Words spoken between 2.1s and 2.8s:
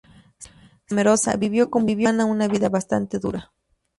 una vida